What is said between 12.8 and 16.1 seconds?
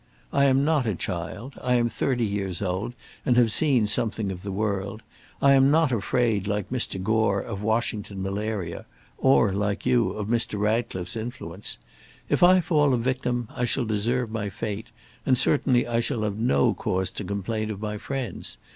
a victim I shall deserve my fate, and certainly I